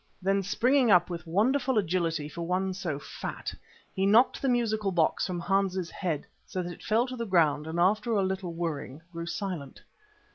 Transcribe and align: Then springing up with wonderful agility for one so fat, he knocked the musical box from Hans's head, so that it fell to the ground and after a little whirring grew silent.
Then 0.19 0.41
springing 0.41 0.89
up 0.89 1.11
with 1.11 1.27
wonderful 1.27 1.77
agility 1.77 2.27
for 2.27 2.41
one 2.41 2.73
so 2.73 2.97
fat, 2.97 3.53
he 3.93 4.07
knocked 4.07 4.41
the 4.41 4.49
musical 4.49 4.91
box 4.91 5.27
from 5.27 5.39
Hans's 5.39 5.91
head, 5.91 6.25
so 6.47 6.63
that 6.63 6.73
it 6.73 6.83
fell 6.83 7.05
to 7.05 7.15
the 7.15 7.23
ground 7.27 7.67
and 7.67 7.79
after 7.79 8.11
a 8.13 8.23
little 8.23 8.53
whirring 8.55 9.03
grew 9.11 9.27
silent. 9.27 9.83